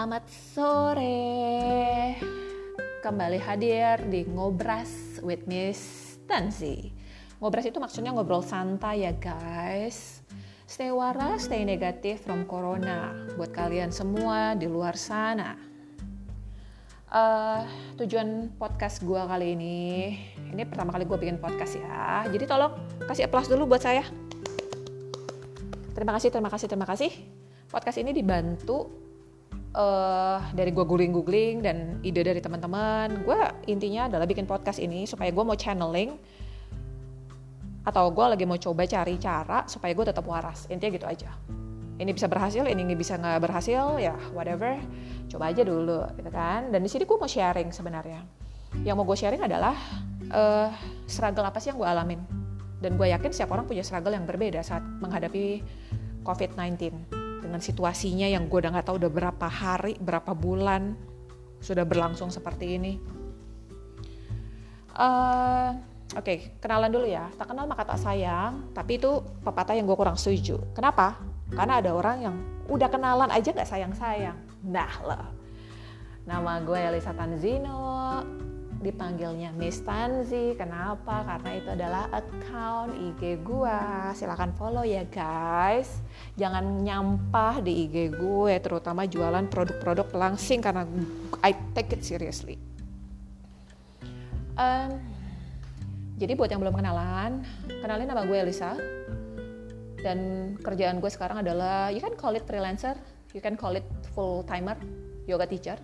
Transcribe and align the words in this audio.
Selamat 0.00 0.32
sore. 0.32 1.36
Kembali 3.04 3.36
hadir 3.36 4.00
di 4.08 4.24
Ngobras 4.24 5.20
with 5.20 5.44
Miss 5.44 6.16
Tansi. 6.24 6.88
Ngobras 7.36 7.68
itu 7.68 7.76
maksudnya 7.76 8.08
ngobrol 8.16 8.40
santai 8.40 9.04
ya 9.04 9.12
guys. 9.12 10.24
Stay 10.64 10.88
waras, 10.88 11.52
stay 11.52 11.68
negatif 11.68 12.24
from 12.24 12.48
corona 12.48 13.12
buat 13.36 13.52
kalian 13.52 13.92
semua 13.92 14.56
di 14.56 14.72
luar 14.72 14.96
sana. 14.96 15.52
Uh, 17.12 17.68
tujuan 18.00 18.56
podcast 18.56 19.04
gue 19.04 19.20
kali 19.20 19.52
ini, 19.52 20.16
ini 20.48 20.64
pertama 20.64 20.96
kali 20.96 21.04
gue 21.04 21.18
bikin 21.20 21.36
podcast 21.36 21.76
ya. 21.76 22.24
Jadi 22.24 22.48
tolong 22.48 22.72
kasih 23.04 23.28
applause 23.28 23.52
dulu 23.52 23.76
buat 23.76 23.84
saya. 23.84 24.08
Terima 25.92 26.16
kasih, 26.16 26.32
terima 26.32 26.48
kasih, 26.48 26.72
terima 26.72 26.88
kasih. 26.88 27.12
Podcast 27.68 28.00
ini 28.00 28.16
dibantu 28.16 29.09
uh, 29.74 30.38
dari 30.54 30.70
gue 30.74 30.82
googling-googling 30.82 31.62
dan 31.62 31.98
ide 32.02 32.22
dari 32.22 32.40
teman-teman. 32.42 33.22
Gue 33.22 33.38
intinya 33.70 34.10
adalah 34.10 34.26
bikin 34.26 34.46
podcast 34.46 34.82
ini 34.82 35.06
supaya 35.06 35.30
gue 35.30 35.44
mau 35.44 35.54
channeling 35.54 36.16
atau 37.80 38.12
gue 38.12 38.26
lagi 38.36 38.44
mau 38.44 38.60
coba 38.60 38.84
cari 38.84 39.16
cara 39.16 39.64
supaya 39.66 39.92
gue 39.94 40.06
tetap 40.06 40.24
waras. 40.26 40.66
Intinya 40.68 40.90
gitu 40.94 41.06
aja. 41.06 41.30
Ini 42.00 42.16
bisa 42.16 42.32
berhasil, 42.32 42.64
ini 42.64 42.96
bisa 42.96 43.20
nggak 43.20 43.44
berhasil, 43.44 44.00
ya 44.00 44.16
whatever. 44.32 44.80
Coba 45.28 45.52
aja 45.52 45.60
dulu, 45.60 46.00
gitu 46.16 46.30
kan. 46.32 46.72
Dan 46.72 46.80
di 46.80 46.88
sini 46.88 47.04
gue 47.04 47.16
mau 47.20 47.28
sharing 47.28 47.68
sebenarnya. 47.76 48.24
Yang 48.80 48.96
mau 48.96 49.04
gue 49.04 49.18
sharing 49.20 49.44
adalah 49.44 49.76
uh, 50.32 50.72
struggle 51.04 51.44
apa 51.44 51.60
sih 51.60 51.68
yang 51.68 51.76
gue 51.76 51.88
alamin. 51.88 52.20
Dan 52.80 52.96
gue 52.96 53.12
yakin 53.12 53.36
setiap 53.36 53.52
orang 53.52 53.68
punya 53.68 53.84
struggle 53.84 54.16
yang 54.16 54.24
berbeda 54.24 54.64
saat 54.64 54.80
menghadapi 54.80 55.60
COVID-19 56.24 57.19
dengan 57.50 57.58
situasinya 57.58 58.30
yang 58.30 58.46
gue 58.46 58.62
udah 58.62 58.70
nggak 58.70 58.86
tahu 58.86 59.02
udah 59.02 59.10
berapa 59.10 59.46
hari, 59.50 59.98
berapa 59.98 60.30
bulan 60.38 60.94
sudah 61.58 61.82
berlangsung 61.82 62.30
seperti 62.30 62.78
ini. 62.78 62.94
Uh, 64.94 65.74
Oke, 66.10 66.26
okay, 66.26 66.38
kenalan 66.62 66.90
dulu 66.90 67.06
ya. 67.06 67.26
Tak 67.38 67.54
kenal 67.54 67.66
maka 67.66 67.86
tak 67.86 68.02
sayang, 68.02 68.70
tapi 68.74 69.02
itu 69.02 69.22
pepatah 69.46 69.78
yang 69.78 69.86
gue 69.86 69.94
kurang 69.94 70.18
setuju. 70.18 70.58
Kenapa? 70.74 71.18
Karena 71.54 71.78
ada 71.78 71.90
orang 71.94 72.16
yang 72.22 72.36
udah 72.66 72.86
kenalan 72.90 73.30
aja 73.30 73.50
nggak 73.50 73.66
sayang-sayang. 73.66 74.38
Nah 74.66 74.94
lah. 75.06 75.26
Nama 76.26 76.62
gue 76.62 76.78
Elisa 76.78 77.10
Tanzino, 77.14 77.99
dipanggilnya 78.80 79.52
Miss 79.52 79.84
Tanzi. 79.84 80.56
Kenapa? 80.56 81.22
Karena 81.28 81.50
itu 81.52 81.68
adalah 81.68 82.04
account 82.10 82.96
IG 82.96 83.44
gue. 83.44 83.80
Silahkan 84.16 84.50
follow 84.56 84.82
ya 84.82 85.04
guys. 85.04 86.00
Jangan 86.40 86.80
nyampah 86.80 87.60
di 87.60 87.86
IG 87.86 88.16
gue, 88.16 88.54
terutama 88.64 89.04
jualan 89.04 89.44
produk-produk 89.52 90.08
langsing 90.16 90.64
karena 90.64 90.88
I 91.44 91.52
take 91.76 91.92
it 91.92 92.02
seriously. 92.02 92.56
Um, 94.56 95.00
jadi 96.16 96.36
buat 96.36 96.48
yang 96.52 96.60
belum 96.60 96.76
kenalan, 96.76 97.44
kenalin 97.84 98.08
nama 98.08 98.24
gue 98.24 98.36
Elisa. 98.36 98.76
Dan 100.00 100.52
kerjaan 100.64 100.96
gue 100.96 101.12
sekarang 101.12 101.44
adalah, 101.44 101.92
you 101.92 102.00
can 102.00 102.16
call 102.16 102.32
it 102.32 102.48
freelancer, 102.48 102.96
you 103.36 103.44
can 103.44 103.52
call 103.52 103.76
it 103.76 103.84
full 104.16 104.40
timer, 104.48 104.80
yoga 105.28 105.44
teacher 105.44 105.76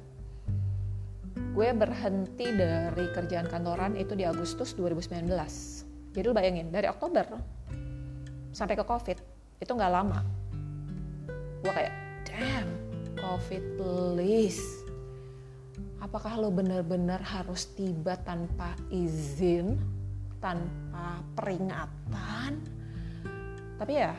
gue 1.57 1.69
berhenti 1.73 2.53
dari 2.53 3.09
kerjaan 3.17 3.49
kantoran 3.49 3.97
itu 3.97 4.13
di 4.13 4.29
Agustus 4.29 4.77
2019 4.77 5.25
jadi 6.17 6.25
lu 6.29 6.37
bayangin 6.37 6.69
dari 6.73 6.89
Oktober 6.89 7.25
sampai 8.57 8.73
ke 8.73 8.89
COVID 8.89 9.19
itu 9.61 9.69
nggak 9.69 9.93
lama. 9.93 10.25
Gue 11.61 11.73
kayak 11.77 11.93
damn 12.25 12.69
COVID 13.21 13.65
please. 13.77 14.65
Apakah 16.01 16.41
lo 16.41 16.49
bener-bener 16.49 17.21
harus 17.21 17.69
tiba 17.77 18.17
tanpa 18.25 18.73
izin 18.89 19.77
tanpa 20.41 21.21
peringatan? 21.37 22.65
Tapi 23.77 23.93
ya 23.93 24.17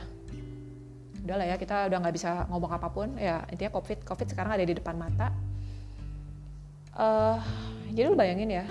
udah 1.26 1.36
lah 1.42 1.48
ya 1.50 1.56
kita 1.58 1.90
udah 1.90 1.98
nggak 1.98 2.14
bisa 2.14 2.46
ngomong 2.54 2.78
apa 2.78 2.94
pun. 2.94 3.18
Ya 3.18 3.42
intinya 3.50 3.74
covid 3.74 4.06
covid 4.06 4.30
sekarang 4.30 4.54
ada 4.54 4.66
di 4.70 4.78
depan 4.78 5.02
mata 5.02 5.34
uh, 6.98 7.38
jadi 7.94 8.12
lu 8.12 8.18
bayangin 8.18 8.50
ya 8.52 8.66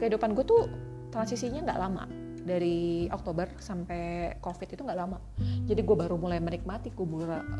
kehidupan 0.00 0.32
gue 0.34 0.44
tuh 0.44 0.66
transisinya 1.12 1.64
nggak 1.68 1.80
lama 1.80 2.04
dari 2.48 3.04
Oktober 3.12 3.44
sampai 3.60 4.32
COVID 4.40 4.68
itu 4.72 4.80
nggak 4.80 4.96
lama. 4.98 5.20
Jadi 5.68 5.84
gue 5.84 5.96
baru 5.98 6.16
mulai 6.16 6.40
menikmati, 6.40 6.88
gue 6.96 7.04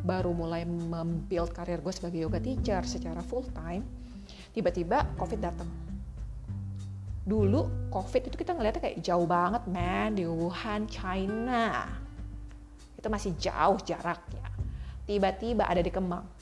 baru 0.00 0.32
mulai 0.32 0.64
membuild 0.64 1.52
karir 1.52 1.84
gue 1.84 1.92
sebagai 1.92 2.24
yoga 2.24 2.40
teacher 2.40 2.80
secara 2.88 3.20
full 3.20 3.44
time. 3.52 3.84
Tiba-tiba 4.56 5.04
COVID 5.20 5.40
datang. 5.44 5.68
Dulu 7.28 7.92
COVID 7.92 8.32
itu 8.32 8.36
kita 8.40 8.56
ngeliatnya 8.56 8.80
kayak 8.80 9.04
jauh 9.04 9.28
banget, 9.28 9.68
man, 9.68 10.16
di 10.16 10.24
Wuhan, 10.24 10.88
China. 10.88 11.84
Itu 12.96 13.12
masih 13.12 13.36
jauh 13.36 13.76
jaraknya. 13.84 14.48
Tiba-tiba 15.04 15.68
ada 15.68 15.84
di 15.84 15.92
Kemang 15.92 16.37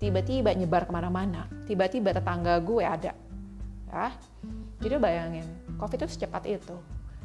tiba-tiba 0.00 0.56
nyebar 0.56 0.88
ke 0.88 0.92
mana-mana. 0.96 1.44
Tiba-tiba 1.68 2.16
tetangga 2.16 2.56
gue 2.58 2.82
ada. 2.82 3.12
Ya. 3.92 4.08
Jadi 4.80 4.96
bayangin 4.96 5.46
covid 5.76 6.00
itu 6.00 6.16
secepat 6.16 6.48
itu. 6.48 6.74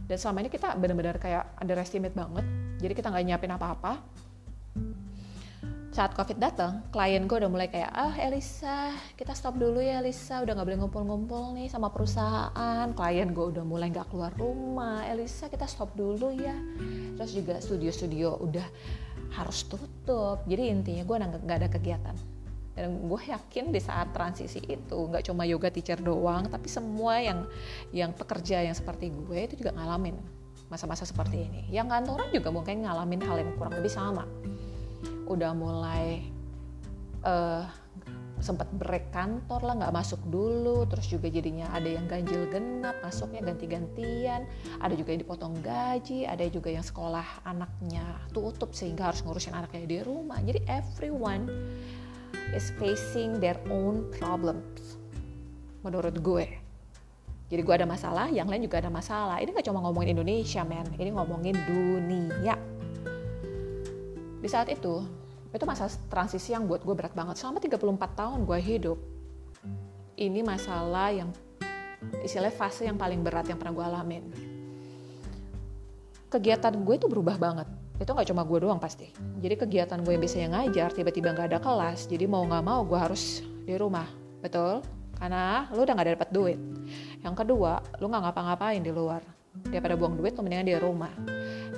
Dan 0.05 0.19
selama 0.19 0.45
ini 0.45 0.51
kita 0.51 0.75
benar-benar 0.75 1.17
kayak 1.17 1.55
underestimate 1.63 2.13
banget. 2.13 2.45
Jadi 2.83 2.93
kita 2.93 3.07
nggak 3.09 3.25
nyiapin 3.25 3.55
apa-apa. 3.55 4.03
Saat 5.95 6.11
covid 6.11 6.35
datang 6.35 6.83
klien 6.91 7.23
gue 7.23 7.39
udah 7.39 7.47
mulai 7.47 7.71
kayak 7.71 7.87
ah 7.95 8.11
Elisa 8.19 8.91
kita 9.15 9.31
stop 9.31 9.55
dulu 9.55 9.79
ya 9.79 10.03
Elisa. 10.03 10.43
Udah 10.43 10.59
nggak 10.59 10.67
boleh 10.67 10.79
ngumpul-ngumpul 10.83 11.55
nih 11.55 11.71
sama 11.71 11.87
perusahaan. 11.95 12.91
Klien 12.91 13.31
gue 13.31 13.45
udah 13.55 13.63
mulai 13.63 13.87
nggak 13.87 14.11
keluar 14.11 14.35
rumah. 14.35 15.07
Elisa 15.07 15.47
kita 15.47 15.63
stop 15.63 15.95
dulu 15.95 16.35
ya. 16.35 16.59
Terus 17.15 17.31
juga 17.31 17.55
studio-studio 17.63 18.35
udah 18.43 18.67
harus 19.39 19.63
tutup. 19.63 20.43
Jadi 20.43 20.63
intinya 20.67 21.07
gue 21.07 21.15
nggak 21.39 21.57
ada 21.63 21.71
kegiatan 21.71 22.34
dan 22.75 23.07
gue 23.07 23.21
yakin 23.31 23.71
di 23.71 23.79
saat 23.79 24.11
transisi 24.11 24.59
itu 24.67 24.97
nggak 25.07 25.31
cuma 25.31 25.47
yoga 25.47 25.71
teacher 25.71 25.95
doang 25.97 26.51
tapi 26.51 26.67
semua 26.67 27.23
yang 27.23 27.47
yang 27.95 28.11
pekerja 28.11 28.61
yang 28.67 28.75
seperti 28.75 29.15
gue 29.15 29.39
itu 29.47 29.63
juga 29.63 29.71
ngalamin 29.79 30.19
masa-masa 30.69 31.05
seperti 31.05 31.45
ini. 31.45 31.61
Yang 31.69 31.87
kantoran 31.93 32.29
juga 32.33 32.49
mungkin 32.49 32.85
ngalamin 32.85 33.21
hal 33.23 33.37
yang 33.41 33.51
kurang 33.57 33.77
lebih 33.77 33.91
sama. 33.91 34.25
Udah 35.29 35.53
mulai 35.53 36.25
uh, 37.25 37.65
sempat 38.43 38.67
break 38.75 39.15
kantor 39.15 39.63
lah 39.63 39.73
nggak 39.79 39.95
masuk 39.95 40.19
dulu 40.27 40.83
terus 40.91 41.07
juga 41.07 41.31
jadinya 41.31 41.71
ada 41.71 41.87
yang 41.87 42.03
ganjil 42.05 42.49
genap 42.49 42.97
masuknya 43.05 43.45
ganti-gantian. 43.45 44.49
Ada 44.81 44.93
juga 44.97 45.09
yang 45.13 45.21
dipotong 45.23 45.53
gaji 45.61 46.25
ada 46.25 46.43
juga 46.49 46.73
yang 46.73 46.83
sekolah 46.83 47.45
anaknya 47.45 48.03
tutup 48.33 48.73
sehingga 48.73 49.13
harus 49.13 49.21
ngurusin 49.21 49.53
anaknya 49.53 49.85
di 49.85 49.99
rumah. 50.01 50.41
Jadi 50.41 50.65
everyone 50.65 51.45
is 52.53 52.69
facing 52.77 53.41
their 53.41 53.57
own 53.71 54.05
problems 54.13 54.99
menurut 55.81 56.17
gue. 56.19 56.45
Jadi 57.45 57.61
gue 57.61 57.75
ada 57.77 57.85
masalah 57.85 58.29
yang 58.29 58.49
lain 58.49 58.65
juga 58.65 58.81
ada 58.81 58.89
masalah. 58.89 59.37
Ini 59.37 59.53
gak 59.53 59.69
cuma 59.69 59.81
ngomongin 59.85 60.17
Indonesia 60.17 60.65
men. 60.65 60.85
Ini 60.97 61.13
ngomongin 61.13 61.55
dunia. 61.65 62.57
Di 64.41 64.49
saat 64.49 64.69
itu 64.69 65.05
itu 65.53 65.63
masa 65.63 65.87
transisi 66.09 66.51
yang 66.51 66.67
buat 66.67 66.81
gue 66.81 66.93
berat 66.97 67.13
banget. 67.13 67.37
Selama 67.37 67.61
34 67.61 67.81
tahun 68.17 68.39
gue 68.43 68.59
hidup 68.59 68.99
ini 70.17 70.41
masalah 70.41 71.13
yang 71.13 71.29
istilahnya 72.21 72.55
fase 72.55 72.85
yang 72.85 72.97
paling 72.97 73.21
berat 73.21 73.47
yang 73.49 73.57
pernah 73.57 73.73
gue 73.73 73.85
alamin 73.85 74.23
kegiatan 76.35 76.75
gue 76.75 76.95
itu 76.99 77.07
berubah 77.07 77.39
banget. 77.39 77.67
Itu 77.95 78.11
nggak 78.11 78.27
cuma 78.27 78.43
gue 78.43 78.59
doang 78.59 78.79
pasti. 78.79 79.07
Jadi 79.39 79.55
kegiatan 79.55 80.03
gue 80.03 80.11
yang 80.11 80.23
biasanya 80.23 80.47
ngajar 80.59 80.89
tiba-tiba 80.91 81.31
nggak 81.31 81.47
ada 81.55 81.59
kelas 81.63 82.11
jadi 82.11 82.27
mau 82.27 82.43
nggak 82.43 82.63
mau 82.67 82.83
gue 82.83 82.99
harus 82.99 83.39
di 83.63 83.75
rumah. 83.79 84.05
Betul? 84.43 84.83
Karena 85.15 85.71
lu 85.71 85.87
udah 85.87 85.93
nggak 85.95 86.09
dapat 86.19 86.29
duit. 86.35 86.59
Yang 87.23 87.35
kedua 87.39 87.79
lu 88.03 88.11
nggak 88.11 88.23
ngapa-ngapain 88.27 88.83
di 88.83 88.91
luar. 88.91 89.23
Daripada 89.71 89.95
buang 89.95 90.19
duit 90.19 90.35
lu 90.35 90.43
mendingan 90.43 90.67
di 90.67 90.75
rumah. 90.75 91.13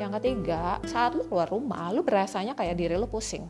Yang 0.02 0.12
ketiga 0.18 0.82
saat 0.90 1.14
lu 1.14 1.22
keluar 1.30 1.46
rumah 1.54 1.94
lu 1.94 2.02
berasanya 2.02 2.58
kayak 2.58 2.82
diri 2.82 2.98
lu 2.98 3.06
pusing. 3.06 3.46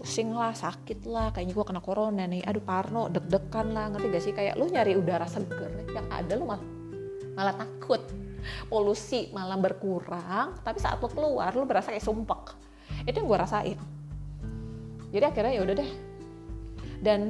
Pusing 0.00 0.32
lah 0.32 0.56
sakit 0.56 1.04
lah 1.04 1.28
kayaknya 1.36 1.52
gue 1.52 1.64
kena 1.68 1.84
corona 1.84 2.24
nih. 2.24 2.40
Aduh 2.48 2.64
parno 2.64 3.12
deg-degan 3.12 3.76
lah. 3.76 3.92
Ngerti 3.92 4.06
gak 4.08 4.22
sih? 4.24 4.32
Kayak 4.32 4.56
lu 4.56 4.72
nyari 4.72 4.96
udara 4.96 5.28
seger 5.28 5.68
yang 5.92 6.08
ada 6.08 6.32
lu 6.32 6.48
malah 6.48 6.64
malah 7.36 7.54
takut 7.54 8.00
polusi 8.68 9.28
malah 9.30 9.58
berkurang 9.58 10.58
tapi 10.64 10.78
saat 10.80 10.98
lo 10.98 11.08
keluar 11.08 11.52
lo 11.54 11.64
berasa 11.64 11.92
kayak 11.92 12.04
sumpek. 12.04 12.56
Itu 13.06 13.22
yang 13.22 13.28
gue 13.28 13.38
rasain. 13.38 13.78
Jadi 15.10 15.24
akhirnya 15.26 15.52
ya 15.58 15.62
udah 15.66 15.76
deh. 15.78 15.90
Dan 17.00 17.20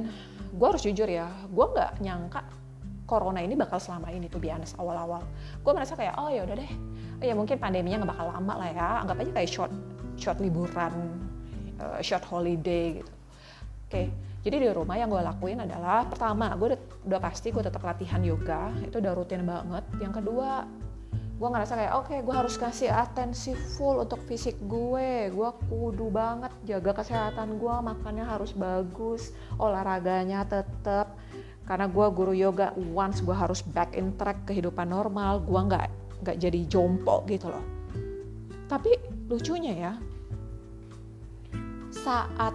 gue 0.51 0.67
harus 0.67 0.83
jujur 0.83 1.07
ya 1.07 1.31
gue 1.47 1.65
nggak 1.65 2.03
nyangka 2.03 2.43
corona 3.07 3.43
ini 3.43 3.59
bakal 3.59 3.75
selama 3.79 4.07
ini 4.11 4.31
tuh 4.31 4.39
biasa 4.39 4.79
awal-awal. 4.79 5.23
Gue 5.59 5.71
merasa 5.75 5.99
kayak 5.99 6.15
oh 6.15 6.31
ya 6.31 6.47
udah 6.47 6.55
deh. 6.55 6.71
Oh, 7.21 7.25
ya 7.27 7.33
mungkin 7.35 7.59
pandeminya 7.59 8.03
nggak 8.03 8.11
bakal 8.15 8.27
lama 8.31 8.53
lah 8.55 8.69
ya. 8.71 8.89
Anggap 9.03 9.17
aja 9.19 9.31
kayak 9.35 9.49
short 9.51 9.73
short 10.15 10.37
liburan 10.39 10.93
uh, 11.79 11.99
short 11.99 12.23
holiday 12.23 12.99
gitu. 12.99 13.11
Oke 13.11 13.91
okay. 13.91 14.07
jadi 14.47 14.63
di 14.63 14.69
rumah 14.71 14.95
yang 14.95 15.11
gue 15.11 15.19
lakuin 15.19 15.59
adalah 15.59 16.07
pertama 16.07 16.55
gue 16.55 16.71
udah, 16.71 16.81
udah 17.03 17.19
pasti 17.19 17.51
gue 17.51 17.63
tetap 17.63 17.83
latihan 17.83 18.23
yoga. 18.23 18.71
Itu 18.79 19.03
udah 19.03 19.11
rutin 19.11 19.43
banget. 19.43 19.83
Yang 19.99 20.23
kedua 20.23 20.63
gue 21.41 21.49
ngerasa 21.49 21.73
kayak 21.73 21.93
oke 21.97 22.05
okay, 22.05 22.19
gue 22.21 22.35
harus 22.37 22.53
kasih 22.53 22.93
atensi 22.93 23.57
full 23.73 24.05
untuk 24.05 24.21
fisik 24.29 24.61
gue. 24.69 25.33
Gue 25.33 25.49
kudu 25.65 26.13
banget 26.13 26.53
jaga 26.69 27.01
kesehatan 27.01 27.57
gue 27.57 27.75
makannya 27.81 28.21
harus 28.21 28.53
bagus 28.53 29.33
olahraganya 29.57 30.45
tetap 30.45 31.17
karena 31.65 31.89
gue 31.89 32.07
guru 32.13 32.33
yoga 32.37 32.77
once 32.77 33.25
gue 33.25 33.33
harus 33.33 33.65
back 33.65 33.97
in 33.97 34.13
track 34.21 34.45
kehidupan 34.45 34.93
normal 34.93 35.41
gue 35.41 35.61
nggak 35.65 35.87
nggak 36.21 36.37
jadi 36.37 36.59
jompo 36.69 37.25
gitu 37.25 37.49
loh. 37.49 37.65
Tapi 38.69 38.93
lucunya 39.25 39.73
ya 39.73 39.93
saat 41.89 42.53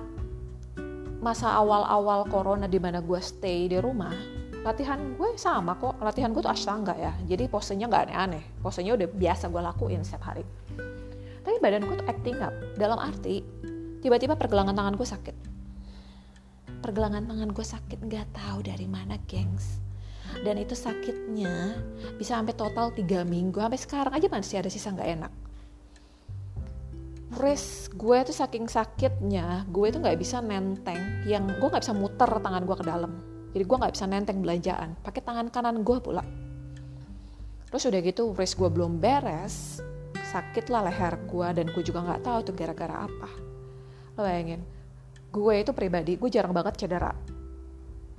masa 1.18 1.58
awal-awal 1.58 2.22
corona 2.30 2.70
di 2.70 2.78
mana 2.78 3.02
gue 3.02 3.18
stay 3.18 3.66
di 3.66 3.82
rumah 3.82 4.35
latihan 4.66 4.98
gue 5.14 5.28
sama 5.38 5.78
kok. 5.78 6.02
Latihan 6.02 6.34
gue 6.34 6.42
tuh 6.42 6.50
ashtanga 6.50 6.98
ya. 6.98 7.14
Jadi 7.22 7.46
posenya 7.46 7.86
nggak 7.86 8.02
aneh-aneh. 8.10 8.42
Posenya 8.58 8.98
udah 8.98 9.06
biasa 9.06 9.46
gue 9.46 9.62
lakuin 9.62 10.02
setiap 10.02 10.34
hari. 10.34 10.42
Tapi 11.46 11.56
badan 11.62 11.86
gue 11.86 11.94
tuh 12.02 12.08
acting 12.10 12.36
up. 12.42 12.50
Dalam 12.74 12.98
arti 12.98 13.46
tiba-tiba 14.02 14.34
pergelangan 14.34 14.74
tangan 14.74 14.98
gue 14.98 15.06
sakit. 15.06 15.36
Pergelangan 16.82 17.22
tangan 17.30 17.50
gue 17.54 17.66
sakit 17.66 17.98
nggak 18.10 18.26
tahu 18.34 18.66
dari 18.66 18.90
mana 18.90 19.14
gengs. 19.30 19.78
Dan 20.42 20.58
itu 20.58 20.74
sakitnya 20.74 21.78
bisa 22.18 22.34
sampai 22.34 22.58
total 22.58 22.90
tiga 22.90 23.22
minggu. 23.22 23.62
Sampai 23.62 23.78
sekarang 23.78 24.12
aja 24.18 24.26
masih 24.26 24.58
ada 24.58 24.70
sisa 24.70 24.90
nggak 24.90 25.10
enak. 25.14 25.32
Wrist 27.38 27.94
gue 27.94 28.18
tuh 28.26 28.34
saking 28.34 28.66
sakitnya 28.66 29.62
gue 29.70 29.86
tuh 29.94 30.02
nggak 30.02 30.18
bisa 30.18 30.42
nenteng. 30.42 31.22
Yang 31.22 31.54
gue 31.62 31.68
nggak 31.70 31.84
bisa 31.86 31.94
muter 31.94 32.30
tangan 32.42 32.66
gue 32.66 32.74
ke 32.74 32.82
dalam 32.82 33.35
jadi 33.52 33.64
gue 33.64 33.76
nggak 33.76 33.94
bisa 33.94 34.04
nenteng 34.04 34.38
belanjaan. 34.42 34.96
Pakai 35.00 35.22
tangan 35.22 35.48
kanan 35.48 35.80
gue 35.80 35.98
pula. 36.00 36.24
Terus 37.70 37.82
udah 37.88 38.00
gitu 38.00 38.22
wrist 38.32 38.56
gue 38.56 38.68
belum 38.70 39.02
beres 39.02 39.82
sakit 40.16 40.68
lah 40.74 40.90
leher 40.90 41.14
gue 41.28 41.48
dan 41.54 41.66
gue 41.70 41.82
juga 41.86 42.02
nggak 42.02 42.20
tahu 42.24 42.38
tuh 42.50 42.54
gara-gara 42.56 43.06
apa. 43.06 43.28
Lo 44.16 44.24
bayangin 44.24 44.60
gue 45.26 45.54
itu 45.60 45.72
pribadi 45.76 46.16
gue 46.16 46.30
jarang 46.32 46.52
banget 46.56 46.80
cedera. 46.80 47.12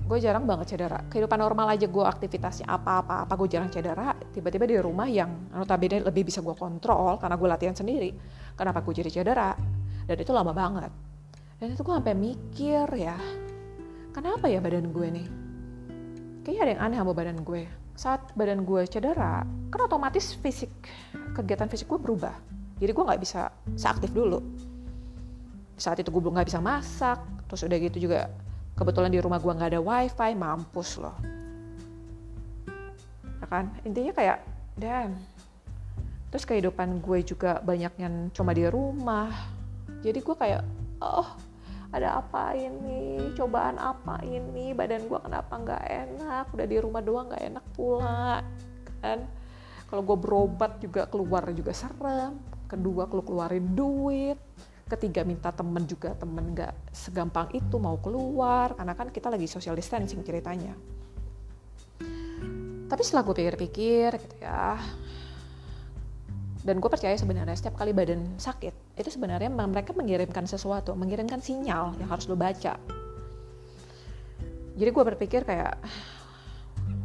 Gue 0.08 0.24
jarang 0.24 0.48
banget 0.48 0.72
cedera. 0.72 1.04
Kehidupan 1.10 1.36
normal 1.36 1.76
aja 1.76 1.86
gue 1.90 2.06
aktivitasnya 2.06 2.70
apa-apa 2.70 3.28
apa 3.28 3.34
gue 3.36 3.48
jarang 3.50 3.70
cedera. 3.74 4.16
Tiba-tiba 4.32 4.66
di 4.70 4.78
rumah 4.80 5.10
yang 5.10 5.52
notabene 5.52 6.00
lebih 6.02 6.30
bisa 6.30 6.40
gue 6.40 6.56
kontrol 6.56 7.20
karena 7.20 7.36
gue 7.36 7.48
latihan 7.50 7.76
sendiri. 7.76 8.10
Kenapa 8.56 8.82
gue 8.82 8.94
jadi 8.94 9.10
cedera? 9.12 9.52
Dan 10.08 10.18
itu 10.18 10.32
lama 10.32 10.56
banget. 10.56 10.92
Dan 11.58 11.74
itu 11.74 11.82
gue 11.82 11.94
sampai 11.94 12.16
mikir 12.16 12.88
ya 12.96 13.47
kenapa 14.18 14.50
ya 14.50 14.58
badan 14.58 14.90
gue 14.90 15.08
nih? 15.14 15.28
Kayaknya 16.42 16.62
ada 16.66 16.72
yang 16.74 16.82
aneh 16.82 16.98
sama 16.98 17.14
badan 17.14 17.40
gue. 17.46 17.70
Saat 17.94 18.34
badan 18.34 18.66
gue 18.66 18.82
cedera 18.90 19.46
kan 19.70 19.80
otomatis 19.86 20.34
fisik 20.42 20.74
kegiatan 21.38 21.70
fisik 21.70 21.86
gue 21.86 22.02
berubah. 22.02 22.34
Jadi 22.82 22.90
gue 22.98 23.04
nggak 23.06 23.22
bisa 23.22 23.54
seaktif 23.78 24.10
dulu. 24.10 24.42
Saat 25.78 26.02
itu 26.02 26.10
gue 26.10 26.18
belum 26.18 26.34
nggak 26.34 26.50
bisa 26.50 26.58
masak 26.58 27.22
terus 27.46 27.62
udah 27.62 27.78
gitu 27.78 28.10
juga 28.10 28.34
kebetulan 28.74 29.14
di 29.14 29.22
rumah 29.22 29.38
gue 29.38 29.54
nggak 29.54 29.78
ada 29.78 29.82
wifi 29.86 30.32
mampus 30.34 30.98
loh. 30.98 31.14
Ya 33.38 33.46
kan? 33.46 33.70
Intinya 33.86 34.18
kayak 34.18 34.42
dan 34.82 35.14
terus 36.34 36.42
kehidupan 36.50 37.06
gue 37.06 37.22
juga 37.22 37.62
banyak 37.62 37.94
yang 38.02 38.34
cuma 38.34 38.50
di 38.58 38.66
rumah. 38.66 39.30
Jadi 40.02 40.26
gue 40.26 40.36
kayak 40.38 40.66
oh 41.06 41.38
ada 41.98 42.22
apa 42.22 42.54
ini 42.54 43.34
cobaan 43.34 43.82
apa 43.82 44.22
ini 44.22 44.72
badan 44.72 45.10
gue 45.10 45.20
kenapa 45.20 45.54
nggak 45.58 45.84
enak 45.90 46.46
udah 46.54 46.68
di 46.70 46.78
rumah 46.78 47.02
doang 47.02 47.26
nggak 47.30 47.44
enak 47.54 47.66
pula 47.74 48.42
kan? 49.02 49.20
Kalau 49.88 50.04
gue 50.04 50.18
berobat 50.20 50.84
juga 50.84 51.08
keluar 51.08 51.48
juga 51.54 51.72
serem 51.72 52.38
kedua 52.68 53.08
kalau 53.08 53.24
keluarin 53.24 53.72
duit 53.74 54.36
ketiga 54.88 55.24
minta 55.24 55.52
temen 55.52 55.84
juga 55.84 56.16
temen 56.16 56.56
nggak 56.56 56.96
segampang 56.96 57.52
itu 57.52 57.76
mau 57.80 58.00
keluar 58.00 58.76
karena 58.76 58.94
kan 58.96 59.12
kita 59.12 59.28
lagi 59.28 59.50
social 59.50 59.76
distancing 59.76 60.24
ceritanya. 60.24 60.78
Tapi 62.88 63.02
setelah 63.04 63.28
gue 63.28 63.36
pikir-pikir 63.36 64.10
gitu 64.16 64.36
ya 64.40 64.80
dan 66.68 66.84
gue 66.84 66.90
percaya 66.92 67.16
sebenarnya 67.16 67.56
setiap 67.56 67.80
kali 67.80 67.96
badan 67.96 68.36
sakit 68.36 68.87
itu 68.98 69.14
sebenarnya 69.14 69.54
mereka 69.54 69.94
mengirimkan 69.94 70.50
sesuatu 70.50 70.98
mengirimkan 70.98 71.38
sinyal 71.38 71.94
yang 72.02 72.10
harus 72.10 72.26
lo 72.26 72.34
baca. 72.34 72.76
Jadi 74.78 74.90
gue 74.90 75.04
berpikir 75.14 75.42
kayak 75.46 75.78